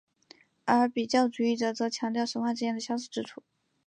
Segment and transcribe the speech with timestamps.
[0.65, 3.43] 而比较主义者则强调神话之间的相似之处。